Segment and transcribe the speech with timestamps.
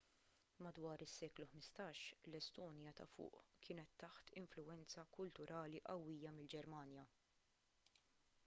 [0.67, 1.99] madwar is-seklu 15
[2.29, 7.05] l-estonja ta' fuq kienet taħt influwenza kulturali qawwija mill-ġermanja